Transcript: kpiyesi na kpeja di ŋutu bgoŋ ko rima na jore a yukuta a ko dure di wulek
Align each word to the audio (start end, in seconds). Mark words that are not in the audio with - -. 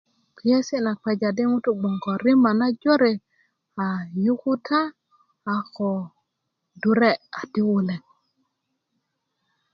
kpiyesi 0.35 0.75
na 0.85 0.91
kpeja 0.99 1.29
di 1.37 1.43
ŋutu 1.51 1.69
bgoŋ 1.79 1.95
ko 2.03 2.11
rima 2.23 2.51
na 2.59 2.67
jore 2.81 3.13
a 3.83 3.85
yukuta 4.23 4.79
a 5.55 5.57
ko 5.75 5.89
dure 6.81 7.11
di 7.51 7.61
wulek 7.69 8.03